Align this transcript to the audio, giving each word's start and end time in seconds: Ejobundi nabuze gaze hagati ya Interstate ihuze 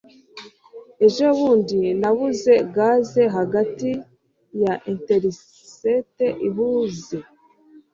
Ejobundi 1.05 1.79
nabuze 2.01 2.53
gaze 2.75 3.23
hagati 3.35 3.89
ya 4.63 4.73
Interstate 4.91 6.25
ihuze 6.47 7.17